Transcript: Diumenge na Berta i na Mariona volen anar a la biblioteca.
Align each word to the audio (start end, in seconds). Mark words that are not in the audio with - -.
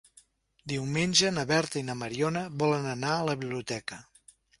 Diumenge 0.71 1.29
na 1.35 1.43
Berta 1.51 1.79
i 1.81 1.83
na 1.89 1.95
Mariona 1.99 2.43
volen 2.63 2.87
anar 2.95 3.13
a 3.19 3.29
la 3.29 3.37
biblioteca. 3.43 4.01